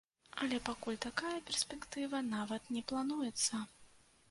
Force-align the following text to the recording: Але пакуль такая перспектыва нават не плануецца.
Але 0.45 0.57
пакуль 0.69 0.97
такая 1.07 1.35
перспектыва 1.51 2.23
нават 2.33 2.75
не 2.79 2.85
плануецца. 2.93 3.65